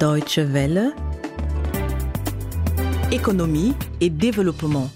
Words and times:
Deutsche 0.00 0.38
Welle, 0.38 0.94
économie 3.12 3.74
et 4.00 4.08
développement. 4.08 4.90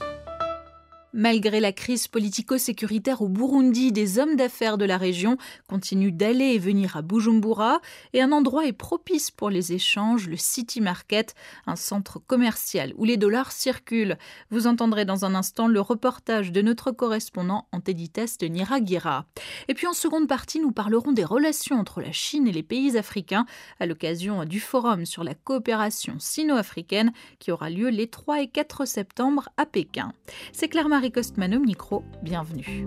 Malgré 1.16 1.60
la 1.60 1.70
crise 1.70 2.08
politico-sécuritaire 2.08 3.22
au 3.22 3.28
Burundi, 3.28 3.92
des 3.92 4.18
hommes 4.18 4.34
d'affaires 4.34 4.76
de 4.78 4.84
la 4.84 4.98
région 4.98 5.36
continuent 5.68 6.10
d'aller 6.10 6.46
et 6.46 6.58
venir 6.58 6.96
à 6.96 7.02
Bujumbura 7.02 7.80
et 8.14 8.20
un 8.20 8.32
endroit 8.32 8.66
est 8.66 8.72
propice 8.72 9.30
pour 9.30 9.48
les 9.48 9.72
échanges, 9.72 10.26
le 10.28 10.36
City 10.36 10.80
Market, 10.80 11.36
un 11.68 11.76
centre 11.76 12.18
commercial 12.18 12.92
où 12.96 13.04
les 13.04 13.16
dollars 13.16 13.52
circulent. 13.52 14.18
Vous 14.50 14.66
entendrez 14.66 15.04
dans 15.04 15.24
un 15.24 15.36
instant 15.36 15.68
le 15.68 15.80
reportage 15.80 16.50
de 16.50 16.62
notre 16.62 16.90
correspondant 16.90 17.68
Anteditest 17.70 18.42
Niragira. 18.42 19.26
Et 19.68 19.74
puis 19.74 19.86
en 19.86 19.92
seconde 19.92 20.26
partie, 20.26 20.58
nous 20.58 20.72
parlerons 20.72 21.12
des 21.12 21.24
relations 21.24 21.78
entre 21.78 22.00
la 22.00 22.10
Chine 22.10 22.48
et 22.48 22.52
les 22.52 22.64
pays 22.64 22.98
africains 22.98 23.46
à 23.78 23.86
l'occasion 23.86 24.44
du 24.44 24.58
forum 24.58 25.06
sur 25.06 25.22
la 25.22 25.34
coopération 25.34 26.16
sino-africaine 26.18 27.12
qui 27.38 27.52
aura 27.52 27.70
lieu 27.70 27.90
les 27.90 28.08
3 28.08 28.42
et 28.42 28.48
4 28.48 28.84
septembre 28.84 29.48
à 29.56 29.64
Pékin. 29.64 30.12
C'est 30.52 30.66
Claire 30.66 30.88
Costman 31.10 31.54
au 31.54 31.60
micro, 31.60 32.02
bienvenue. 32.22 32.86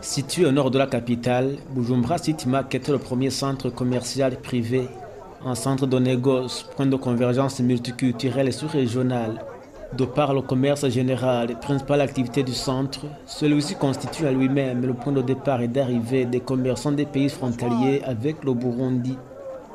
Situé 0.00 0.46
au 0.46 0.52
nord 0.52 0.70
de 0.70 0.78
la 0.78 0.86
capitale, 0.86 1.58
Bujumbura 1.74 2.18
City 2.18 2.48
Market 2.48 2.88
est 2.88 2.92
le 2.92 2.98
premier 2.98 3.30
centre 3.30 3.70
commercial 3.70 4.40
privé, 4.40 4.88
un 5.44 5.54
centre 5.54 5.86
de 5.86 5.98
négoce, 5.98 6.66
point 6.76 6.86
de 6.86 6.96
convergence 6.96 7.60
multiculturelle 7.60 8.48
et 8.48 8.52
sous-régionale 8.52 9.44
de 9.96 10.04
par 10.04 10.32
le 10.32 10.40
commerce 10.40 10.88
général, 10.88 11.58
principale 11.60 12.00
activité 12.00 12.42
du 12.42 12.52
centre, 12.52 13.00
celui-ci 13.26 13.74
constitue 13.74 14.26
à 14.26 14.32
lui-même 14.32 14.86
le 14.86 14.94
point 14.94 15.12
de 15.12 15.22
départ 15.22 15.60
et 15.60 15.68
d'arrivée 15.68 16.24
des 16.24 16.40
commerçants 16.40 16.92
des 16.92 17.06
pays 17.06 17.28
frontaliers 17.28 18.00
avec 18.04 18.42
le 18.44 18.54
Burundi. 18.54 19.16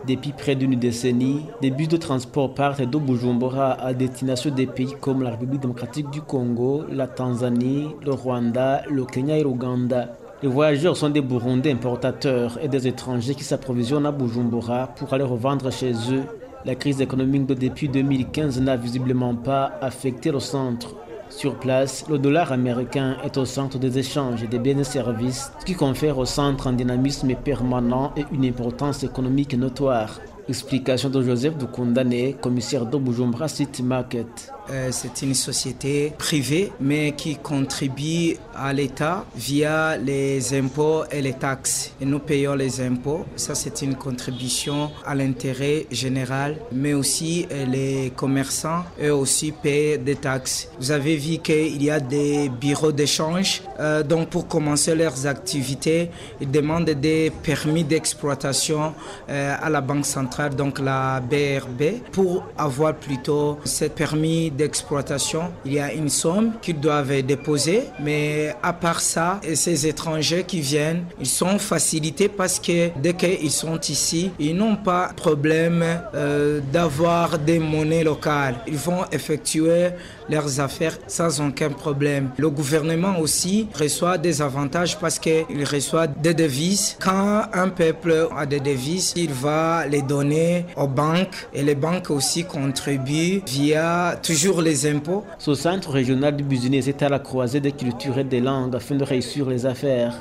Depuis 0.08 0.32
près 0.32 0.56
d'une 0.56 0.76
décennie, 0.76 1.46
des 1.62 1.72
bus 1.72 1.88
de 1.88 1.98
transport 1.98 2.54
partent 2.54 2.82
de 2.82 2.98
Bujumbura 2.98 3.74
à 3.74 3.94
destination 3.94 4.52
des 4.52 4.68
pays 4.68 4.94
comme 5.02 5.24
la 5.24 5.32
République 5.32 5.62
démocratique 5.62 6.10
du 6.12 6.22
Congo, 6.22 6.84
la 6.92 7.08
Tanzanie, 7.08 7.88
le 8.06 8.12
Rwanda, 8.14 8.84
le 8.90 9.06
Kenya 9.06 9.38
et 9.38 9.44
l'Ouganda. 9.44 10.16
Les 10.44 10.50
voyageurs 10.50 10.96
sont 10.96 11.10
des 11.10 11.22
Burundais 11.22 11.72
importateurs 11.72 12.60
et 12.62 12.68
des 12.68 12.88
étrangers 12.88 13.34
qui 13.34 13.44
s'approvisionnent 13.44 14.06
à 14.06 14.12
Bujumbura 14.12 14.88
pour 14.96 15.12
aller 15.14 15.24
revendre 15.24 15.72
chez 15.72 15.94
eux 16.12 16.24
la 16.68 16.76
crise 16.76 17.00
économique 17.00 17.46
de 17.46 17.54
depuis 17.54 17.88
2015 17.88 18.60
n'a 18.60 18.76
visiblement 18.76 19.34
pas 19.34 19.80
affecté 19.82 20.32
le 20.32 20.42
centre. 20.42 20.96
Sur 21.30 21.58
place, 21.58 22.06
le 22.10 22.20
dollar 22.20 22.52
américain 22.52 23.16
est 23.24 23.38
au 23.38 23.46
centre 23.46 23.80
des 23.80 23.98
échanges 23.98 24.48
des 24.48 24.60
biens 24.60 24.78
et 24.78 24.84
services, 24.84 25.50
ce 25.60 25.66
qui 25.66 25.76
confère 25.76 26.18
au 26.18 26.26
centre 26.26 26.68
un 26.68 26.74
dynamisme 26.74 27.34
permanent 27.36 28.12
et 28.18 28.26
une 28.34 28.46
importance 28.46 29.04
économique 29.04 29.54
notoire. 29.54 30.20
Explication 30.50 31.10
de 31.10 31.22
Joseph 31.22 31.54
Condamné, 31.72 32.36
commissaire 32.42 32.86
de 32.86 32.98
Bujumbura 32.98 33.48
City 33.48 33.82
Market. 33.82 34.52
Euh, 34.70 34.90
c'est 34.92 35.22
une 35.22 35.34
société 35.34 36.14
privée, 36.18 36.72
mais 36.80 37.14
qui 37.14 37.38
contribue 37.38 38.36
à 38.56 38.74
l'État 38.74 39.26
via 39.36 39.98
les 39.98 40.54
impôts 40.54 41.04
et 41.12 41.22
les 41.22 41.34
taxes. 41.34 41.94
Et 42.02 42.06
nous 42.06 42.20
payons 42.20 42.56
les 42.56 42.82
impôts. 42.82 43.26
Ça, 43.36 43.56
c'est 43.56 43.82
une 43.82 43.96
contribution 43.96 44.92
à 45.06 45.16
l'intérêt 45.16 45.86
général, 45.92 46.58
mais 46.72 46.94
aussi 46.94 47.48
euh, 47.52 47.66
les 47.66 48.12
commerçants, 48.16 48.84
eux 49.02 49.14
aussi, 49.14 49.52
paient 49.52 49.98
des 49.98 50.16
taxes. 50.16 50.70
Vous 50.80 50.92
avez 50.92 51.16
vu 51.16 51.38
qu'il 51.38 51.82
y 51.82 51.90
a 51.90 52.00
des 52.00 52.50
bureaux 52.50 52.92
d'échange. 52.92 53.62
Euh, 53.80 54.04
donc, 54.04 54.30
pour 54.30 54.48
commencer 54.48 54.96
leurs 54.96 55.28
activités, 55.28 56.10
ils 56.42 56.52
demandent 56.52 56.90
des 56.90 57.32
permis 57.44 57.84
d'exploitation 57.84 58.94
à 59.28 59.70
la 59.70 59.82
Banque 59.82 60.06
centrale, 60.06 60.56
donc 60.56 60.80
la 60.80 61.20
BRB, 61.22 62.02
pour 62.12 62.44
avoir 62.58 62.96
plutôt 62.96 63.58
ces 63.64 63.90
permis 63.90 64.52
d'exploitation, 64.58 65.52
il 65.66 65.74
y 65.74 65.80
a 65.80 65.94
une 65.94 66.10
somme 66.10 66.54
qu'ils 66.62 66.80
doivent 66.80 67.22
déposer. 67.22 67.84
Mais 68.00 68.56
à 68.62 68.74
part 68.74 69.00
ça, 69.00 69.40
ces 69.54 69.88
étrangers 69.88 70.44
qui 70.44 70.60
viennent, 70.60 71.06
ils 71.20 71.26
sont 71.28 71.60
facilités 71.60 72.28
parce 72.28 72.60
que 72.60 72.90
dès 73.00 73.14
qu'ils 73.14 73.52
sont 73.52 73.80
ici, 73.80 74.32
ils 74.40 74.56
n'ont 74.56 74.76
pas 74.76 75.12
problème 75.16 75.84
euh, 76.14 76.60
d'avoir 76.74 77.38
des 77.38 77.60
monnaies 77.60 78.04
locales. 78.04 78.56
Ils 78.68 78.78
vont 78.78 79.06
effectuer 79.12 79.90
leurs 80.30 80.60
affaires 80.60 80.98
sans 81.08 81.42
aucun 81.42 81.70
problème. 81.70 82.30
Le 82.38 82.50
gouvernement 82.50 83.20
aussi 83.20 83.68
reçoit 83.74 84.18
des 84.18 84.42
avantages 84.42 84.98
parce 85.00 85.20
qu'il 85.20 85.64
reçoit 85.72 86.08
des 86.08 86.34
devises. 86.34 86.98
Quand 87.00 87.44
un 87.54 87.70
peuple 87.70 88.28
a 88.36 88.46
des 88.46 88.60
devises, 88.60 89.14
il 89.16 89.32
va 89.32 89.86
les 89.88 90.02
donner 90.02 90.66
aux 90.76 90.88
banques 90.88 91.48
et 91.54 91.64
les 91.64 91.76
banques 91.76 92.10
aussi 92.10 92.44
contribuent 92.44 93.42
via 93.46 94.20
toujours 94.22 94.62
les 94.62 94.86
impôts. 94.86 95.24
Ce 95.38 95.54
centre 95.54 95.92
régional 95.92 96.36
du 96.36 96.44
business 96.44 96.88
est 96.88 97.02
à 97.02 97.10
la 97.10 97.20
croisée 97.20 97.60
des 97.60 97.72
cultures 97.72 98.20
et 98.20 98.24
des 98.24 98.40
langues 98.40 98.76
afin 98.76 98.96
de 98.96 99.04
réussir 99.04 99.50
les 99.50 99.66
affaires. 99.66 100.14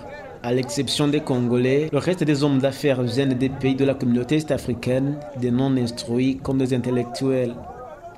À 0.43 0.53
l'exception 0.53 1.09
des 1.09 1.21
Congolais, 1.21 1.89
le 1.91 1.99
reste 1.99 2.23
des 2.23 2.45
hommes 2.45 2.59
d'affaires 2.59 3.03
viennent 3.03 3.35
des 3.35 3.49
pays 3.49 3.75
de 3.75 3.85
la 3.85 3.95
communauté 3.95 4.37
est-africaine, 4.37 5.19
des 5.41 5.51
non-instruits 5.51 6.39
comme 6.43 6.59
des 6.59 6.73
intellectuels. 6.73 7.55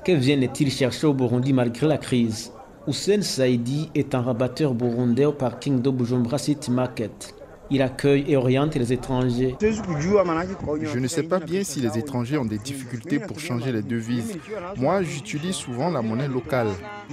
Que 0.09 0.15
viennent-ils 0.15 0.73
chercher 0.73 1.07
au 1.07 1.13
Burundi 1.13 1.53
malgré 1.53 1.87
la 1.87 1.99
crise? 1.99 2.51
Hussein 2.87 3.21
Saidi 3.21 3.91
est 3.95 4.15
un 4.15 4.23
rabatteur 4.23 4.73
burundais 4.73 5.27
au 5.27 5.33
parking 5.33 5.83
de 5.83 5.91
Bujumbura 5.91 6.39
City 6.39 6.71
Market. 6.71 7.35
Il 7.71 7.83
accueille 7.83 8.25
et 8.27 8.35
oriente 8.35 8.75
les 8.77 8.91
étrangers. 8.91 9.55
Je 9.61 10.99
ne 10.99 11.07
sais 11.07 11.25
pas 11.25 11.39
bien 11.39 11.63
si 11.63 11.81
les 11.81 11.99
étrangers 11.99 12.39
ont 12.39 12.47
des 12.47 12.57
difficultés 12.57 13.19
pour 13.19 13.39
changer 13.39 13.71
les 13.71 13.83
devises. 13.83 14.39
Moi, 14.79 15.03
j'utilise 15.03 15.57
souvent 15.57 15.91
la 15.91 16.01
monnaie 16.01 16.29
locale. 16.29 16.69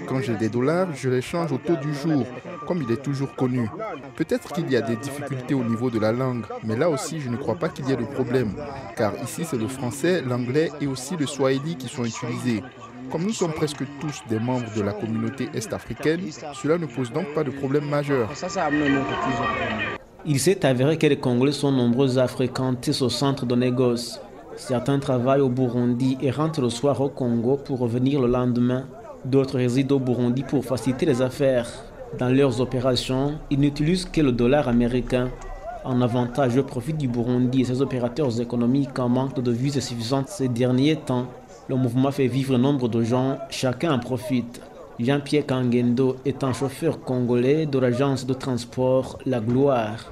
Quand 0.08 0.22
j'ai 0.22 0.38
des 0.38 0.48
dollars, 0.48 0.96
je 0.96 1.10
les 1.10 1.22
change 1.22 1.52
au 1.52 1.58
taux 1.58 1.76
du 1.76 1.94
jour, 1.94 2.26
comme 2.66 2.82
il 2.82 2.90
est 2.94 3.04
toujours 3.04 3.36
connu. 3.36 3.70
Peut-être 4.16 4.54
qu'il 4.54 4.72
y 4.72 4.78
a 4.78 4.82
des 4.82 4.96
difficultés 4.96 5.54
au 5.54 5.66
niveau 5.66 5.90
de 5.90 6.00
la 6.00 6.14
langue, 6.14 6.46
mais 6.64 6.78
là 6.78 6.90
aussi, 6.90 7.20
je 7.20 7.30
ne 7.30 7.36
crois 7.36 7.56
pas 7.56 7.68
qu'il 7.68 7.90
y 7.90 7.92
ait 7.92 7.98
de 7.98 8.06
problème, 8.06 8.54
car 8.96 9.22
ici, 9.22 9.44
c'est 9.44 9.58
le 9.58 9.68
français, 9.68 10.22
l'anglais 10.22 10.72
et 10.80 10.88
aussi 10.88 11.18
le 11.18 11.26
swahili 11.26 11.76
qui 11.76 11.90
sont 11.90 12.06
utilisés. 12.06 12.64
Comme 13.12 13.24
nous 13.24 13.34
sommes 13.34 13.54
presque 13.54 13.84
tous 14.00 14.22
des 14.30 14.40
membres 14.40 14.74
de 14.76 14.82
la 14.82 14.94
communauté 14.94 15.50
est-africaine, 15.54 16.22
cela 16.54 16.78
ne 16.78 16.86
pose 16.86 17.12
donc 17.12 17.34
pas 17.34 17.44
de 17.44 17.52
problème 17.52 17.86
majeur. 17.86 18.30
Il 20.26 20.40
s'est 20.40 20.66
avéré 20.66 20.98
que 20.98 21.08
les 21.08 21.20
Congolais 21.20 21.52
sont 21.52 21.72
nombreux 21.72 22.18
à 22.18 22.28
fréquenter 22.28 22.94
ce 22.94 23.10
centre 23.10 23.46
de 23.46 23.56
négoce. 23.56 24.20
Certains 24.56 25.00
travaillent 25.00 25.42
au 25.42 25.50
Burundi 25.50 26.18
et 26.22 26.32
rentrent 26.32 26.62
le 26.62 26.70
soir 26.70 27.00
au 27.02 27.10
Congo 27.10 27.58
pour 27.58 27.80
revenir 27.80 28.22
le 28.22 28.28
lendemain. 28.28 28.86
D'autres 29.24 29.58
résident 29.58 29.96
au 29.98 30.00
Burundi 30.00 30.44
pour 30.44 30.64
faciliter 30.66 31.06
les 31.06 31.22
affaires. 31.22 31.68
Dans 32.18 32.30
leurs 32.30 32.62
opérations, 32.62 33.36
ils 33.50 33.60
n'utilisent 33.60 34.06
que 34.06 34.22
le 34.22 34.32
dollar 34.32 34.68
américain. 34.68 35.30
En 35.84 36.02
avantage 36.02 36.58
au 36.58 36.64
profit 36.64 36.94
du 36.94 37.08
Burundi 37.08 37.62
et 37.62 37.66
ses 37.66 37.82
opérateurs 37.82 38.42
économiques 38.42 38.98
en 38.98 39.10
manque 39.10 39.36
de 39.36 39.42
devises 39.42 39.80
suffisantes 39.80 40.30
ces 40.30 40.48
derniers 40.48 40.96
temps. 40.96 41.28
Le 41.68 41.76
mouvement 41.76 42.12
fait 42.12 42.28
vivre 42.28 42.58
nombre 42.58 42.88
de 42.88 43.04
gens, 43.04 43.40
chacun 43.50 43.94
en 43.94 44.00
profite. 44.00 44.62
Jean-Pierre 45.00 45.46
Kangendo 45.46 46.18
est 46.26 46.44
un 46.44 46.54
chauffeur 46.54 47.02
congolais 47.02 47.66
de 47.66 47.80
l'agence 47.80 48.26
de 48.26 48.34
transport 48.34 49.18
La 49.26 49.40
Gloire. 49.40 50.12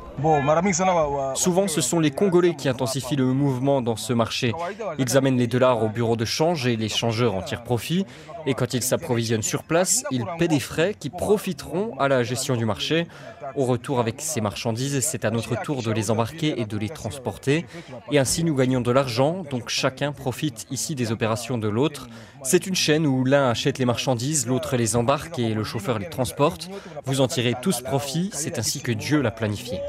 Souvent, 1.36 1.68
ce 1.68 1.82
sont 1.82 2.00
les 2.00 2.12
Congolais 2.12 2.56
qui 2.56 2.70
intensifient 2.70 3.16
le 3.16 3.26
mouvement 3.26 3.82
dans 3.82 3.96
ce 3.96 4.14
marché. 4.14 4.54
Ils 5.00 5.18
amènent 5.18 5.38
les 5.38 5.48
dollars 5.48 5.84
au 5.84 5.90
bureau 5.90 6.16
de 6.16 6.26
change 6.26 6.68
et 6.68 6.76
les 6.76 6.90
changeurs 6.90 7.34
en 7.36 7.42
tirent 7.42 7.64
profit. 7.64 8.06
Et 8.46 8.54
quand 8.54 8.74
ils 8.74 8.84
s'approvisionnent 8.84 9.42
sur 9.42 9.64
place, 9.64 10.04
ils 10.12 10.26
paient 10.38 10.48
des 10.48 10.60
frais 10.60 10.96
qui 11.00 11.10
profiteront 11.10 11.98
à 12.00 12.08
la 12.08 12.24
gestion 12.24 12.56
du 12.56 12.66
marché. 12.66 13.08
Au 13.56 13.66
retour 13.66 14.00
avec 14.00 14.16
ces 14.20 14.42
marchandises, 14.42 15.00
c'est 15.02 15.26
à 15.26 15.32
notre 15.32 15.62
tour 15.62 15.84
de 15.84 15.92
les 15.92 16.12
embarquer 16.12 16.60
et 16.60 16.66
de 16.66 16.78
les 16.78 16.90
transporter. 16.90 17.66
Et 18.12 18.20
ainsi, 18.20 18.44
nous 18.44 18.56
gagnons 18.56 18.82
de 18.82 18.92
l'argent, 18.92 19.44
donc 19.50 19.70
chacun 19.70 20.12
profite 20.12 20.66
ici 20.72 20.96
des 20.96 21.12
opérations 21.12 21.58
de 21.58 21.68
l'autre. 21.68 22.08
C'est 22.44 22.68
une 22.68 22.76
chaîne 22.76 23.06
où 23.06 23.24
l'un 23.24 23.50
achète 23.50 23.78
les 23.80 23.86
marchandises, 23.86 24.48
l'autre 24.48 24.78
les 24.78 24.96
embarque 24.96 25.40
et 25.40 25.54
le 25.54 25.64
chauffeur 25.64 26.00
les 26.00 26.10
transporte. 26.10 26.70
Vous 27.06 27.22
en 27.22 27.28
tirez 27.28 27.56
tous 27.62 27.82
profit, 27.82 28.30
c'est 28.34 28.60
ainsi 28.60 28.82
que 28.82 28.92
Dieu 28.92 29.22
l'a 29.22 29.32
planifié. 29.32 29.80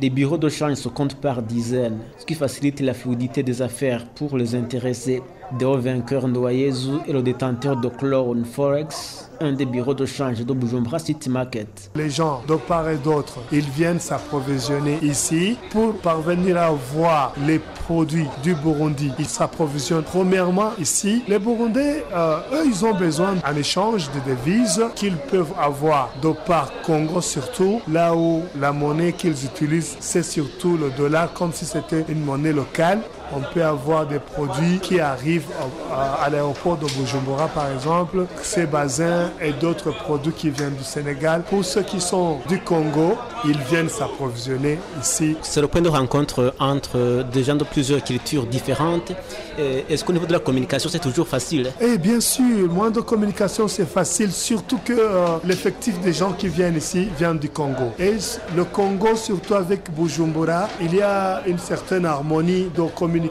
Des 0.00 0.10
bureaux 0.10 0.38
de 0.38 0.48
change 0.48 0.74
se 0.74 0.88
comptent 0.88 1.20
par 1.20 1.40
dizaines, 1.40 2.00
ce 2.18 2.26
qui 2.26 2.34
facilite 2.34 2.80
la 2.80 2.94
fluidité 2.94 3.44
des 3.44 3.62
affaires 3.62 4.04
pour 4.06 4.36
les 4.36 4.56
intéressés. 4.56 5.22
Deo 5.52 5.78
vainqueur 5.78 6.26
Ndoyezu 6.26 6.98
est 7.06 7.12
le 7.12 7.22
détenteur 7.22 7.76
de 7.76 7.88
Clone 7.88 8.44
Forex, 8.44 9.30
un 9.40 9.52
des 9.52 9.66
bureaux 9.66 9.94
de 9.94 10.06
change 10.06 10.44
de 10.44 10.52
Bujumbura 10.52 10.98
City 10.98 11.28
Market. 11.28 11.90
Les 11.94 12.10
gens 12.10 12.42
de 12.48 12.56
part 12.56 12.88
et 12.88 12.96
d'autre, 12.96 13.38
ils 13.52 13.68
viennent 13.68 14.00
s'approvisionner 14.00 14.98
ici 15.02 15.56
pour 15.70 15.94
parvenir 15.96 16.56
à 16.56 16.70
voir 16.70 17.34
les 17.46 17.58
produits 17.58 18.26
du 18.42 18.54
Burundi. 18.54 19.12
Ils 19.18 19.26
s'approvisionnent 19.26 20.04
premièrement 20.04 20.70
ici. 20.78 21.22
Les 21.28 21.38
Burundais, 21.38 22.04
euh, 22.14 22.38
eux, 22.52 22.64
ils 22.66 22.84
ont 22.84 22.94
besoin 22.94 23.34
en 23.46 23.56
échange 23.56 24.10
de 24.12 24.30
devises 24.30 24.82
qu'ils 24.94 25.16
peuvent 25.16 25.52
avoir 25.60 26.10
de 26.22 26.30
part 26.46 26.72
Congo 26.84 27.20
surtout, 27.20 27.80
là 27.88 28.14
où 28.14 28.42
la 28.58 28.72
monnaie 28.72 29.12
qu'ils 29.12 29.44
utilisent, 29.44 29.96
c'est 30.00 30.22
surtout 30.22 30.76
le 30.76 30.90
dollar, 30.90 31.32
comme 31.32 31.52
si 31.52 31.64
c'était 31.64 32.04
une 32.08 32.24
monnaie 32.24 32.52
locale 32.52 33.00
on 33.36 33.40
peut 33.52 33.64
avoir 33.64 34.06
des 34.06 34.18
produits 34.18 34.78
qui 34.80 35.00
arrivent 35.00 35.48
à, 35.92 36.28
l'aéroport 36.30 36.76
de 36.76 36.86
Bujumbura, 36.86 37.48
par 37.48 37.70
exemple, 37.70 38.26
ces 38.42 38.66
basins 38.66 39.30
et 39.40 39.52
d'autres 39.52 39.90
produits 39.90 40.32
qui 40.32 40.50
viennent 40.50 40.74
du 40.74 40.84
Sénégal. 40.84 41.42
Pour 41.48 41.64
ceux 41.64 41.82
qui 41.82 42.00
sont 42.00 42.38
du 42.48 42.60
Congo, 42.60 43.16
ils 43.44 43.58
viennent 43.58 43.88
s'approvisionner 43.88 44.78
ici. 45.00 45.36
C'est 45.42 45.60
le 45.60 45.68
point 45.68 45.80
de 45.82 45.88
rencontre 45.88 46.54
entre 46.58 47.24
des 47.32 47.44
gens 47.44 47.56
de 47.56 47.64
plusieurs 47.64 48.02
cultures 48.02 48.46
différentes. 48.46 49.12
Est-ce 49.58 50.04
qu'au 50.04 50.12
niveau 50.12 50.26
de 50.26 50.32
la 50.32 50.38
communication, 50.38 50.88
c'est 50.88 50.98
toujours 50.98 51.28
facile? 51.28 51.72
Eh 51.80 51.98
bien 51.98 52.20
sûr, 52.20 52.68
moins 52.70 52.90
de 52.90 53.00
communication, 53.00 53.68
c'est 53.68 53.88
facile, 53.88 54.32
surtout 54.32 54.78
que 54.84 54.92
euh, 54.92 55.26
l'effectif 55.44 56.00
des 56.00 56.12
gens 56.12 56.32
qui 56.32 56.48
viennent 56.48 56.76
ici 56.76 57.08
vient 57.18 57.34
du 57.34 57.48
Congo. 57.48 57.92
Et 57.98 58.14
le 58.56 58.64
Congo, 58.64 59.14
surtout 59.16 59.54
avec 59.54 59.90
Bujumbura, 59.94 60.68
il 60.80 60.94
y 60.94 61.02
a 61.02 61.42
une 61.46 61.58
certaine 61.58 62.06
harmonie 62.06 62.68
de 62.74 62.82
communication 62.94 63.23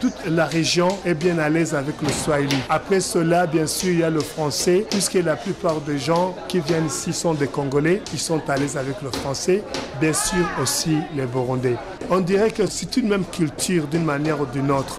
toute 0.00 0.14
la 0.26 0.46
région 0.46 0.88
est 1.04 1.14
bien 1.14 1.38
à 1.38 1.48
l'aise 1.48 1.74
avec 1.74 2.00
le 2.02 2.08
Swahili. 2.08 2.56
Après 2.68 3.00
cela, 3.00 3.46
bien 3.46 3.66
sûr, 3.66 3.90
il 3.90 4.00
y 4.00 4.02
a 4.02 4.10
le 4.10 4.20
français, 4.20 4.86
puisque 4.90 5.14
la 5.14 5.36
plupart 5.36 5.80
des 5.80 5.98
gens 5.98 6.34
qui 6.48 6.60
viennent 6.60 6.86
ici 6.86 7.12
sont 7.12 7.34
des 7.34 7.46
Congolais, 7.46 8.02
ils 8.12 8.18
sont 8.18 8.40
à 8.48 8.56
l'aise 8.56 8.76
avec 8.76 9.00
le 9.02 9.10
français. 9.10 9.62
Bien 10.00 10.12
sûr 10.12 10.44
aussi 10.60 10.96
les 11.16 11.26
Burundais. 11.26 11.76
On 12.10 12.20
dirait 12.20 12.50
que 12.50 12.66
c'est 12.66 12.96
une 12.96 13.08
même 13.08 13.24
culture 13.24 13.86
d'une 13.86 14.04
manière 14.04 14.40
ou 14.40 14.46
d'une 14.46 14.70
autre. 14.70 14.98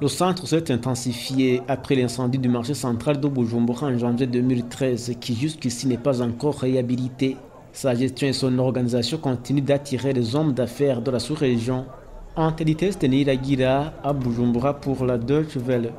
Le 0.00 0.08
centre 0.08 0.46
s'est 0.46 0.72
intensifié 0.72 1.62
après 1.68 1.94
l'incendie 1.94 2.38
du 2.38 2.48
marché 2.48 2.74
central 2.74 3.20
de 3.20 3.28
Bujumbura 3.28 3.86
en 3.86 3.98
janvier 3.98 4.26
2013, 4.26 5.14
qui 5.20 5.34
jusqu'ici 5.34 5.86
n'est 5.86 5.98
pas 5.98 6.20
encore 6.20 6.58
réhabilité. 6.58 7.36
Sa 7.72 7.94
gestion 7.94 8.28
et 8.28 8.32
son 8.32 8.58
organisation 8.58 9.18
continuent 9.18 9.62
d'attirer 9.62 10.12
les 10.12 10.36
hommes 10.36 10.52
d'affaires 10.52 11.00
de 11.00 11.10
la 11.10 11.18
sous-région 11.18 11.86
Antelites 12.36 12.98
Teniragira 12.98 13.92
à 14.02 14.12
Bujumbura 14.12 14.74
pour 14.74 15.04
la 15.04 15.16
Deutsche 15.18 15.56
Welle. 15.56 15.92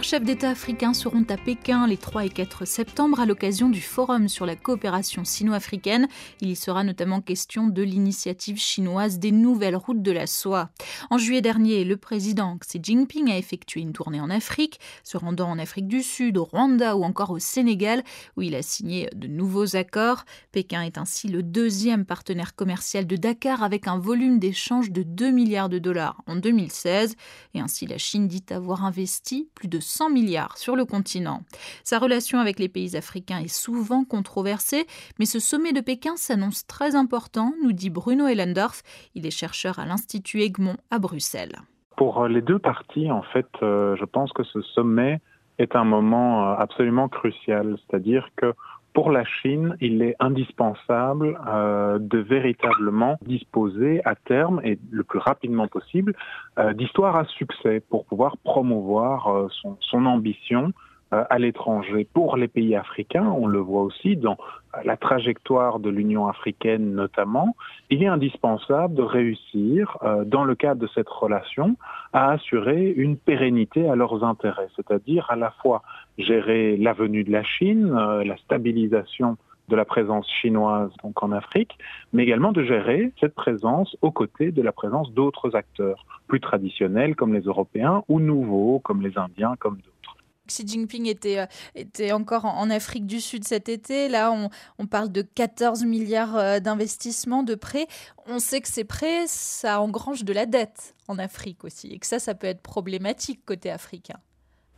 Plusieurs 0.00 0.20
chefs 0.20 0.26
d'État 0.26 0.48
africains 0.48 0.94
seront 0.94 1.26
à 1.28 1.36
Pékin 1.36 1.86
les 1.86 1.98
3 1.98 2.24
et 2.24 2.30
4 2.30 2.64
septembre 2.64 3.20
à 3.20 3.26
l'occasion 3.26 3.68
du 3.68 3.82
Forum 3.82 4.30
sur 4.30 4.46
la 4.46 4.56
coopération 4.56 5.26
sino-africaine. 5.26 6.08
Il 6.40 6.48
y 6.48 6.56
sera 6.56 6.84
notamment 6.84 7.20
question 7.20 7.66
de 7.66 7.82
l'initiative 7.82 8.56
chinoise 8.56 9.18
des 9.18 9.30
nouvelles 9.30 9.76
routes 9.76 10.00
de 10.00 10.10
la 10.10 10.26
soie. 10.26 10.70
En 11.10 11.18
juillet 11.18 11.42
dernier, 11.42 11.84
le 11.84 11.98
président 11.98 12.56
Xi 12.56 12.80
Jinping 12.82 13.30
a 13.30 13.36
effectué 13.36 13.82
une 13.82 13.92
tournée 13.92 14.22
en 14.22 14.30
Afrique, 14.30 14.80
se 15.04 15.18
rendant 15.18 15.50
en 15.50 15.58
Afrique 15.58 15.86
du 15.86 16.02
Sud, 16.02 16.38
au 16.38 16.44
Rwanda 16.44 16.96
ou 16.96 17.04
encore 17.04 17.30
au 17.30 17.38
Sénégal, 17.38 18.02
où 18.38 18.42
il 18.42 18.54
a 18.54 18.62
signé 18.62 19.10
de 19.14 19.28
nouveaux 19.28 19.76
accords. 19.76 20.24
Pékin 20.50 20.80
est 20.80 20.96
ainsi 20.96 21.28
le 21.28 21.42
deuxième 21.42 22.06
partenaire 22.06 22.54
commercial 22.54 23.06
de 23.06 23.16
Dakar 23.16 23.62
avec 23.62 23.86
un 23.86 23.98
volume 23.98 24.38
d'échange 24.38 24.92
de 24.92 25.02
2 25.02 25.30
milliards 25.30 25.68
de 25.68 25.78
dollars 25.78 26.22
en 26.26 26.36
2016. 26.36 27.16
Et 27.52 27.60
ainsi, 27.60 27.86
la 27.86 27.98
Chine 27.98 28.28
dit 28.28 28.44
avoir 28.48 28.86
investi 28.86 29.50
plus 29.54 29.68
de 29.68 29.78
100 29.90 30.10
milliards 30.10 30.56
sur 30.56 30.76
le 30.76 30.84
continent. 30.84 31.42
Sa 31.84 31.98
relation 31.98 32.38
avec 32.38 32.58
les 32.58 32.68
pays 32.68 32.96
africains 32.96 33.40
est 33.40 33.48
souvent 33.48 34.04
controversée, 34.04 34.86
mais 35.18 35.26
ce 35.26 35.38
sommet 35.38 35.72
de 35.72 35.80
Pékin 35.80 36.16
s'annonce 36.16 36.66
très 36.66 36.94
important, 36.94 37.52
nous 37.62 37.72
dit 37.72 37.90
Bruno 37.90 38.26
Ellendorf. 38.26 38.82
Il 39.14 39.26
est 39.26 39.30
chercheur 39.30 39.78
à 39.78 39.86
l'Institut 39.86 40.42
Egmont 40.42 40.76
à 40.90 40.98
Bruxelles. 40.98 41.56
Pour 41.96 42.26
les 42.28 42.40
deux 42.40 42.58
parties, 42.58 43.10
en 43.10 43.22
fait, 43.22 43.48
euh, 43.62 43.96
je 43.96 44.04
pense 44.04 44.32
que 44.32 44.44
ce 44.44 44.62
sommet 44.62 45.20
est 45.58 45.76
un 45.76 45.84
moment 45.84 46.52
euh, 46.52 46.54
absolument 46.56 47.08
crucial. 47.08 47.76
C'est-à-dire 47.78 48.28
que 48.36 48.54
pour 48.92 49.10
la 49.10 49.24
Chine, 49.24 49.76
il 49.80 50.02
est 50.02 50.16
indispensable 50.18 51.38
euh, 51.46 51.98
de 52.00 52.18
véritablement 52.18 53.18
disposer 53.22 54.00
à 54.04 54.14
terme 54.14 54.60
et 54.64 54.78
le 54.90 55.04
plus 55.04 55.18
rapidement 55.18 55.68
possible 55.68 56.14
euh, 56.58 56.72
d'histoires 56.72 57.16
à 57.16 57.24
succès 57.24 57.80
pour 57.88 58.04
pouvoir 58.04 58.36
promouvoir 58.38 59.28
euh, 59.28 59.48
son, 59.80 60.06
ambition 60.06 60.72
à 61.12 61.40
l'étranger. 61.40 62.06
Pour 62.14 62.36
les 62.36 62.46
pays 62.46 62.76
africains, 62.76 63.26
on 63.26 63.48
le 63.48 63.58
voit 63.58 63.82
aussi 63.82 64.16
dans 64.16 64.38
la 64.84 64.96
trajectoire 64.96 65.80
de 65.80 65.90
l'Union 65.90 66.28
africaine 66.28 66.94
notamment, 66.94 67.56
il 67.90 68.04
est 68.04 68.06
indispensable 68.06 68.94
de 68.94 69.02
réussir, 69.02 69.98
dans 70.26 70.44
le 70.44 70.54
cadre 70.54 70.80
de 70.80 70.88
cette 70.94 71.08
relation, 71.08 71.76
à 72.12 72.30
assurer 72.30 72.92
une 72.96 73.16
pérennité 73.16 73.88
à 73.88 73.96
leurs 73.96 74.22
intérêts, 74.22 74.68
c'est-à-dire 74.76 75.26
à 75.30 75.34
la 75.34 75.50
fois 75.62 75.82
gérer 76.22 76.76
la 76.76 76.92
venue 76.92 77.24
de 77.24 77.32
la 77.32 77.44
Chine, 77.44 77.94
euh, 77.96 78.24
la 78.24 78.36
stabilisation 78.38 79.36
de 79.68 79.76
la 79.76 79.84
présence 79.84 80.28
chinoise 80.42 80.90
donc 81.02 81.22
en 81.22 81.32
Afrique, 81.32 81.78
mais 82.12 82.24
également 82.24 82.52
de 82.52 82.64
gérer 82.64 83.12
cette 83.20 83.34
présence 83.34 83.96
aux 84.02 84.10
côtés 84.10 84.50
de 84.50 84.62
la 84.62 84.72
présence 84.72 85.12
d'autres 85.12 85.54
acteurs 85.54 86.04
plus 86.26 86.40
traditionnels 86.40 87.14
comme 87.14 87.32
les 87.32 87.42
Européens 87.42 88.02
ou 88.08 88.20
nouveaux 88.20 88.80
comme 88.80 89.00
les 89.00 89.16
Indiens 89.16 89.54
comme 89.58 89.76
d'autres. 89.76 90.16
Xi 90.50 90.66
Jinping 90.66 91.06
était, 91.06 91.38
euh, 91.38 91.46
était 91.76 92.12
encore 92.12 92.44
en, 92.44 92.70
Afrique 92.70 93.06
du 93.06 93.20
Sud 93.20 93.44
cet 93.44 93.68
été. 93.68 94.08
Là, 94.08 94.32
on, 94.32 94.48
on 94.78 94.86
parle 94.86 95.12
de 95.12 95.22
14 95.22 95.84
milliards 95.84 96.36
euh, 96.36 96.58
d'investissements, 96.58 97.44
de 97.44 97.54
prêts. 97.54 97.86
On 98.26 98.40
sait 98.40 98.60
que 98.60 98.68
ces 98.68 98.84
prêts, 98.84 99.26
ça 99.26 99.80
engrange 99.80 100.24
de 100.24 100.32
la 100.32 100.46
dette 100.46 100.94
en 101.08 101.18
Afrique 101.18 101.64
aussi, 101.64 101.92
et 101.92 101.98
que 101.98 102.06
ça, 102.06 102.18
ça 102.18 102.34
peut 102.34 102.46
être 102.46 102.62
problématique 102.62 103.44
côté 103.44 103.70
africain. 103.70 104.18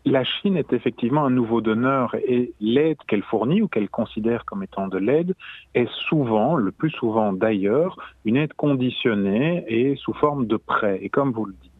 La 0.05 0.25
Chine 0.25 0.57
est 0.57 0.73
effectivement 0.73 1.25
un 1.25 1.31
nouveau 1.31 1.61
donneur 1.61 2.17
et 2.17 2.53
l'aide 2.61 2.99
qu'elle 3.07 3.23
fournit 3.23 3.63
ou 3.63 3.69
qu'elle 3.69 3.89
considère 3.89 4.45
comme 4.45 4.65
étant 4.65 4.89
de 4.89 4.99
l'aide 4.99 5.35
est 5.75 5.89
souvent, 6.09 6.57
le 6.57 6.73
plus 6.73 6.91
souvent 6.91 7.33
d'ailleurs, 7.33 7.97
une 8.25 8.37
aide 8.37 8.53
conditionnée 8.55 9.65
et 9.69 9.95
sous 9.97 10.13
forme 10.13 10.47
de 10.47 10.57
prêt. 10.57 10.99
Et 11.03 11.09
comme 11.09 11.31
vous 11.31 11.45
le 11.45 11.55
dites, 11.63 11.72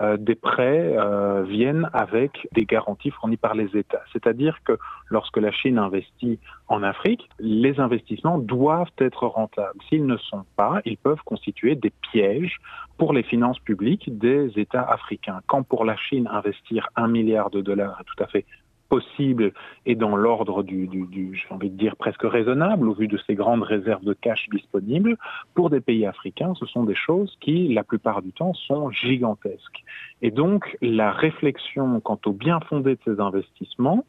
euh, 0.00 0.16
des 0.16 0.34
prêts 0.34 0.94
euh, 0.96 1.42
viennent 1.42 1.88
avec 1.92 2.48
des 2.52 2.64
garanties 2.64 3.10
fournies 3.10 3.36
par 3.36 3.54
les 3.54 3.76
États. 3.76 4.02
C'est-à-dire 4.12 4.58
que 4.64 4.78
lorsque 5.08 5.36
la 5.36 5.52
Chine 5.52 5.78
investit 5.78 6.38
en 6.68 6.82
Afrique, 6.82 7.28
les 7.38 7.78
investissements 7.78 8.38
doivent 8.38 8.92
être 8.98 9.26
rentables. 9.26 9.78
S'ils 9.88 10.06
ne 10.06 10.16
sont 10.16 10.44
pas, 10.56 10.80
ils 10.84 10.96
peuvent 10.96 11.22
constituer 11.24 11.74
des 11.74 11.92
pièges 12.12 12.58
pour 12.98 13.12
les 13.12 13.22
finances 13.22 13.58
publiques 13.58 14.18
des 14.18 14.52
États 14.58 14.82
africains. 14.82 15.40
Quand 15.46 15.62
pour 15.62 15.84
la 15.84 15.96
Chine 15.96 16.28
investir 16.30 16.88
un 16.96 17.08
milliard 17.08 17.50
de 17.50 17.60
dollars 17.60 17.98
est 18.00 18.04
tout 18.04 18.22
à 18.22 18.26
fait 18.26 18.44
possible 18.88 19.52
et 19.86 19.94
dans 19.94 20.16
l'ordre 20.16 20.62
du, 20.62 20.88
j'ai 21.32 21.54
envie 21.54 21.70
de 21.70 21.76
dire 21.76 21.96
presque 21.96 22.22
raisonnable 22.22 22.88
au 22.88 22.94
vu 22.94 23.08
de 23.08 23.18
ces 23.26 23.34
grandes 23.34 23.62
réserves 23.62 24.04
de 24.04 24.12
cash 24.14 24.46
disponibles, 24.50 25.16
pour 25.54 25.70
des 25.70 25.80
pays 25.80 26.06
africains, 26.06 26.54
ce 26.58 26.66
sont 26.66 26.84
des 26.84 26.94
choses 26.94 27.36
qui, 27.40 27.68
la 27.72 27.84
plupart 27.84 28.22
du 28.22 28.32
temps, 28.32 28.54
sont 28.54 28.90
gigantesques. 28.90 29.84
Et 30.22 30.30
donc, 30.30 30.76
la 30.80 31.10
réflexion 31.10 32.00
quant 32.00 32.20
au 32.26 32.32
bien 32.32 32.60
fondé 32.60 32.94
de 32.94 33.00
ces 33.04 33.20
investissements, 33.20 34.04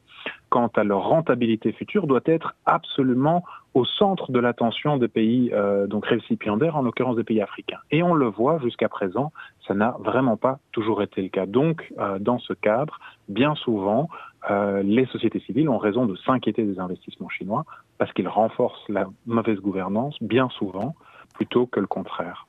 quant 0.50 0.72
à 0.76 0.84
leur 0.84 1.04
rentabilité 1.08 1.72
future, 1.72 2.08
doit 2.08 2.22
être 2.26 2.56
absolument 2.66 3.44
au 3.74 3.84
centre 3.84 4.32
de 4.32 4.40
l'attention 4.40 4.98
des 4.98 5.10
pays 5.10 5.52
euh, 5.54 5.86
donc 5.86 6.06
récipiendaires, 6.06 6.78
en 6.78 6.82
l'occurrence 6.82 7.18
des 7.18 7.26
pays 7.26 7.42
africains. 7.42 7.80
Et 7.92 8.02
on 8.02 8.14
le 8.14 8.28
voit 8.28 8.60
jusqu'à 8.60 8.88
présent, 8.88 9.34
ça 9.68 9.74
n'a 9.74 9.98
vraiment 10.00 10.38
pas 10.38 10.60
toujours 10.72 11.04
été 11.04 11.22
le 11.22 11.30
cas. 11.30 11.46
Donc, 11.46 11.92
euh, 12.00 12.18
dans 12.20 12.40
ce 12.40 12.54
cadre, 12.54 13.00
bien 13.28 13.56
souvent, 13.56 14.08
euh, 14.50 14.84
les 14.84 15.06
sociétés 15.08 15.40
civiles 15.40 15.70
ont 15.70 15.78
raison 15.78 16.06
de 16.06 16.16
s'inquiéter 16.18 16.64
des 16.64 16.80
investissements 16.80 17.30
chinois 17.30 17.66
parce 17.98 18.12
qu'ils 18.14 18.28
renforcent 18.28 18.88
la 18.90 19.08
mauvaise 19.26 19.60
gouvernance 19.60 20.16
bien 20.22 20.50
souvent 20.50 20.96
plutôt 21.34 21.66
que 21.66 21.80
le 21.80 21.88
contraire. 21.88 22.48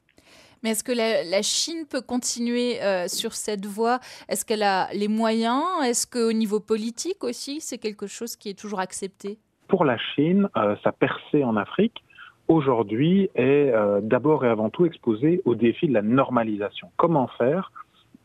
Mais 0.62 0.70
est-ce 0.70 0.84
que 0.84 0.92
la, 0.92 1.42
Chine 1.42 1.84
peut 1.88 2.00
continuer 2.00 2.82
euh, 2.82 3.08
sur 3.08 3.32
cette 3.32 3.66
voie? 3.66 4.00
Est-ce 4.28 4.44
qu'elle 4.44 4.62
a 4.62 4.88
les 4.92 5.08
moyens? 5.08 5.62
Est-ce 5.84 6.06
qu'au 6.06 6.32
niveau 6.32 6.60
politique 6.60 7.22
aussi, 7.24 7.60
c'est 7.60 7.78
quelque 7.78 8.06
chose 8.06 8.36
qui 8.36 8.48
est 8.50 8.58
toujours 8.58 8.80
accepté? 8.80 9.38
Pour 9.68 9.84
la 9.84 9.98
Chine, 9.98 10.48
euh, 10.56 10.74
sa 10.82 10.92
percée 10.92 11.44
en 11.44 11.56
Afrique, 11.56 12.02
aujourd'hui, 12.48 13.28
est 13.34 13.72
d'abord 14.02 14.44
et 14.44 14.48
avant 14.48 14.70
tout 14.70 14.86
exposée 14.86 15.42
au 15.44 15.54
défi 15.54 15.88
de 15.88 15.92
la 15.92 16.02
normalisation. 16.02 16.90
Comment 16.96 17.26
faire 17.38 17.72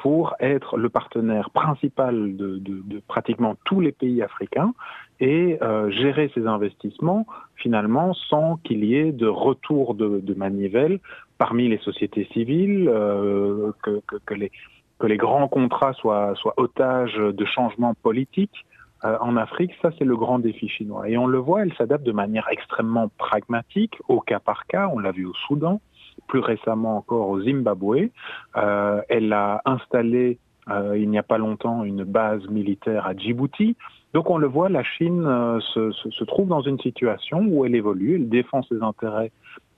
pour 0.01 0.35
être 0.39 0.77
le 0.77 0.89
partenaire 0.89 1.51
principal 1.51 2.35
de, 2.35 3.01
pratiquement 3.07 3.55
tous 3.65 3.79
les 3.81 3.91
pays 3.91 4.23
africains 4.23 4.73
et 5.19 5.59
euh, 5.61 5.91
gérer 5.91 6.31
ces 6.33 6.47
investissements 6.47 7.27
finalement 7.55 8.13
sans 8.13 8.57
qu'il 8.57 8.83
y 8.83 8.95
ait 8.95 9.11
de 9.11 9.27
retour 9.27 9.93
de, 9.93 10.33
manivelle 10.33 10.99
parmi 11.37 11.67
les 11.67 11.77
sociétés 11.77 12.27
civiles, 12.33 12.89
euh, 12.89 13.71
que, 13.83 14.33
les, 14.33 15.17
grands 15.17 15.47
contrats 15.47 15.93
soient, 15.93 16.33
soient 16.35 16.55
otages 16.57 17.17
de 17.17 17.45
changements 17.45 17.93
politiques. 17.93 18.65
Euh, 19.03 19.17
en 19.19 19.37
Afrique, 19.37 19.71
ça 19.83 19.91
c'est 19.99 20.05
le 20.05 20.15
grand 20.15 20.39
défi 20.39 20.67
chinois. 20.67 21.09
Et 21.09 21.17
on 21.17 21.27
le 21.27 21.37
voit, 21.37 21.61
elle 21.61 21.73
s'adapte 21.75 22.03
de 22.03 22.11
manière 22.11 22.47
extrêmement 22.49 23.09
pragmatique, 23.19 23.97
au 24.07 24.19
cas 24.19 24.39
par 24.39 24.65
cas, 24.65 24.89
on 24.91 24.97
l'a 24.97 25.11
vu 25.11 25.25
au 25.25 25.33
Soudan, 25.47 25.79
plus 26.27 26.39
récemment 26.39 26.97
encore 26.97 27.29
au 27.29 27.41
Zimbabwe. 27.41 28.09
Euh, 28.57 29.01
elle 29.09 29.33
a 29.33 29.61
installé 29.65 30.37
euh, 30.69 30.95
il 30.97 31.09
n'y 31.09 31.17
a 31.17 31.23
pas 31.23 31.39
longtemps 31.39 31.83
une 31.83 32.03
base 32.03 32.47
militaire 32.47 33.05
à 33.05 33.15
Djibouti. 33.15 33.75
Donc 34.13 34.29
on 34.29 34.37
le 34.37 34.47
voit, 34.47 34.69
la 34.69 34.83
Chine 34.83 35.25
euh, 35.25 35.59
se, 35.59 36.23
trouve 36.23 36.47
dans 36.47 36.61
une 36.61 36.79
situation 36.79 37.39
où 37.39 37.65
elle 37.65 37.75
évolue, 37.75 38.15
elle 38.15 38.29
défend 38.29 38.61
ses 38.63 38.81
intérêts 38.81 39.31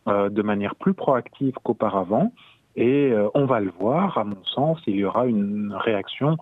de 0.05 0.41
manière 0.41 0.75
plus 0.75 0.93
proactive 0.93 1.53
qu'auparavant. 1.63 2.33
Et 2.75 3.13
on 3.35 3.45
va 3.45 3.61
le 3.61 3.71
voir, 3.79 4.17
à 4.17 4.25
mon 4.25 4.43
sens, 4.43 4.77
il 4.85 4.97
y 4.97 5.05
aura 5.05 5.27
une 5.27 5.73
réaction 5.73 6.35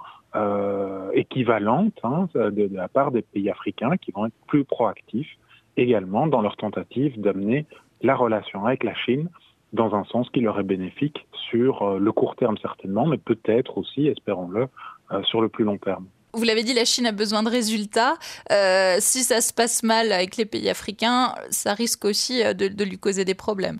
équivalente 1.13 1.93
hein, 2.03 2.27
de, 2.33 2.49
de, 2.49 2.75
la 2.75 2.87
part 2.87 3.11
des 3.11 3.21
pays 3.21 3.51
africains 3.51 3.97
qui 3.97 4.11
vont 4.11 4.25
être 4.25 4.33
plus 4.47 4.63
proactifs 4.63 5.37
également 5.77 6.25
dans 6.25 6.41
leur 6.41 6.57
tentative 6.57 7.21
d'amener 7.21 7.67
la 8.01 8.15
relation 8.15 8.65
avec 8.65 8.83
la 8.83 8.95
Chine 8.95 9.29
dans 9.73 9.95
un 9.95 10.03
sens 10.05 10.29
qui 10.29 10.41
leur 10.41 10.59
est 10.59 10.63
bénéfique 10.63 11.25
sur 11.49 11.81
euh, 11.81 11.99
le 11.99 12.11
court 12.11 12.35
terme 12.35 12.57
certainement, 12.61 13.05
mais 13.05 13.17
peut-être 13.17 13.77
aussi, 13.77 14.07
espérons-le, 14.07 14.67
euh, 15.11 15.23
sur 15.23 15.41
le 15.41 15.49
plus 15.49 15.63
long 15.63 15.77
terme. 15.77 16.05
Vous 16.33 16.43
l'avez 16.43 16.63
dit, 16.63 16.73
la 16.73 16.85
Chine 16.85 17.05
a 17.05 17.11
besoin 17.11 17.43
de 17.43 17.49
résultats. 17.49 18.13
Euh, 18.51 18.95
si 18.99 19.19
ça 19.19 19.41
se 19.41 19.53
passe 19.53 19.83
mal 19.83 20.11
avec 20.11 20.37
les 20.37 20.45
pays 20.45 20.69
africains, 20.69 21.33
ça 21.49 21.73
risque 21.73 22.05
aussi 22.05 22.41
de, 22.41 22.83
lui 22.85 22.97
causer 22.97 23.25
des 23.25 23.35
problèmes. 23.35 23.79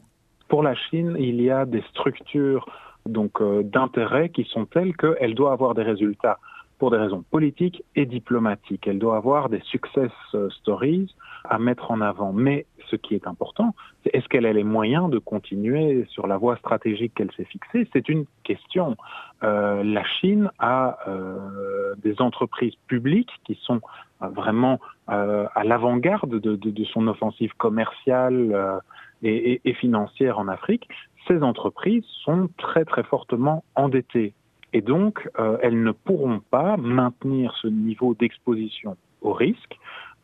Pour 0.49 0.61
la 0.61 0.75
Chine, 0.75 1.15
il 1.17 1.41
y 1.41 1.49
a 1.49 1.65
des 1.65 1.81
structures 1.91 2.65
donc 3.05 3.41
d'intérêt 3.41 4.29
qui 4.29 4.43
sont 4.51 4.65
telles 4.65 4.95
qu'elle 4.97 5.33
doit 5.33 5.53
avoir 5.53 5.75
des 5.75 5.81
résultats 5.81 6.39
pour 6.81 6.89
des 6.89 6.97
raisons 6.97 7.23
politiques 7.29 7.83
et 7.95 8.07
diplomatiques. 8.07 8.87
Elle 8.87 8.97
doit 8.97 9.15
avoir 9.15 9.49
des 9.49 9.61
success 9.65 10.09
stories 10.49 11.13
à 11.47 11.59
mettre 11.59 11.91
en 11.91 12.01
avant. 12.01 12.33
Mais 12.33 12.65
ce 12.89 12.95
qui 12.95 13.13
est 13.13 13.27
important, 13.27 13.75
c'est 14.03 14.09
est-ce 14.15 14.27
qu'elle 14.27 14.47
a 14.47 14.53
les 14.53 14.63
moyens 14.63 15.07
de 15.11 15.19
continuer 15.19 16.07
sur 16.09 16.25
la 16.25 16.37
voie 16.37 16.57
stratégique 16.57 17.13
qu'elle 17.13 17.31
s'est 17.37 17.45
fixée? 17.45 17.87
C'est 17.93 18.09
une 18.09 18.25
question. 18.43 18.97
Euh, 19.43 19.83
la 19.83 20.03
Chine 20.03 20.49
a 20.57 20.97
euh, 21.07 21.93
des 22.01 22.19
entreprises 22.19 22.73
publiques 22.87 23.29
qui 23.45 23.59
sont 23.61 23.81
euh, 24.23 24.29
vraiment 24.29 24.79
à 25.07 25.63
l'avant-garde 25.63 26.39
de, 26.39 26.83
son 26.85 27.07
offensive 27.07 27.51
commerciale 27.57 28.81
et, 29.21 29.61
et 29.65 29.73
financière 29.73 30.39
en 30.39 30.47
Afrique. 30.47 30.87
Ces 31.27 31.43
entreprises 31.43 32.05
sont 32.23 32.49
très 32.57 32.85
très 32.85 33.03
fortement 33.03 33.65
endettées 33.75 34.33
et 34.73 34.81
donc 34.81 35.29
elles 35.61 35.81
ne 35.83 35.91
pourront 35.91 36.39
pas 36.39 36.77
maintenir 36.77 37.55
ce 37.61 37.67
niveau 37.67 38.13
d'exposition 38.13 38.95
au 39.21 39.33
risque 39.33 39.77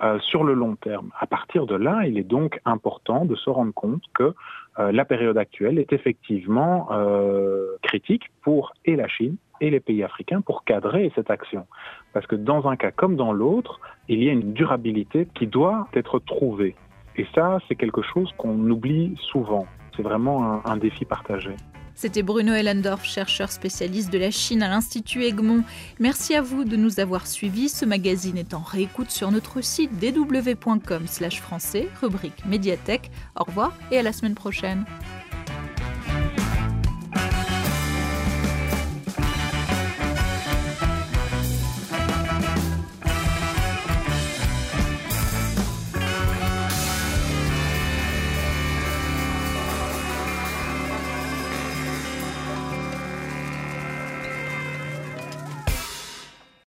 euh, 0.03 0.19
sur 0.19 0.43
le 0.43 0.53
long 0.53 0.75
terme. 0.75 1.09
À 1.19 1.25
partir 1.25 1.65
de 1.65 1.73
là, 1.73 2.03
il 2.05 2.19
est 2.19 2.23
donc 2.23 2.59
important 2.65 3.25
de 3.25 3.33
se 3.33 3.49
rendre 3.49 3.73
compte 3.73 4.03
que 4.13 4.35
euh, 4.77 4.91
la 4.91 5.05
période 5.05 5.39
actuelle 5.39 5.79
est 5.79 5.91
effectivement 5.91 6.89
euh, 6.91 7.77
critique 7.81 8.25
pour 8.43 8.73
et 8.85 8.95
la 8.95 9.07
Chine 9.07 9.37
et 9.59 9.71
les 9.71 9.79
pays 9.79 10.03
africains 10.03 10.41
pour 10.41 10.65
cadrer 10.65 11.11
cette 11.15 11.31
action. 11.31 11.65
Parce 12.13 12.27
que 12.27 12.35
dans 12.35 12.67
un 12.67 12.75
cas 12.75 12.91
comme 12.91 13.15
dans 13.15 13.33
l'autre, 13.33 13.79
il 14.07 14.23
y 14.23 14.29
a 14.29 14.33
une 14.33 14.53
durabilité 14.53 15.27
qui 15.33 15.47
doit 15.47 15.87
être 15.95 16.19
trouvée. 16.19 16.75
Et 17.15 17.25
ça, 17.33 17.57
c'est 17.67 17.75
quelque 17.75 18.03
chose 18.03 18.31
qu'on 18.37 18.69
oublie 18.69 19.15
souvent. 19.31 19.65
C'est 19.95 20.03
vraiment 20.03 20.61
un 20.63 20.77
défi 20.77 21.05
partagé. 21.05 21.55
C'était 21.99 22.21
Bruno 22.21 22.53
Ellendorf, 22.53 23.03
chercheur 23.03 23.51
spécialiste 23.51 24.13
de 24.13 24.19
la 24.19 24.29
Chine 24.29 24.61
à 24.61 24.69
l'Institut 24.69 25.23
Egmont. 25.23 25.63
Merci 25.99 26.35
à 26.35 26.43
vous 26.43 26.63
de 26.63 26.75
nous 26.75 26.99
avoir 26.99 27.25
suivis. 27.25 27.69
Ce 27.69 27.85
magazine 27.85 28.37
est 28.37 28.53
en 28.53 28.59
réécoute 28.59 29.09
sur 29.09 29.31
notre 29.31 29.61
site 29.61 29.97
dw.com/français, 29.99 31.87
rubrique 31.99 32.45
médiathèque. 32.45 33.09
Au 33.35 33.45
revoir 33.45 33.73
et 33.89 33.97
à 33.97 34.03
la 34.03 34.13
semaine 34.13 34.35
prochaine. 34.35 34.85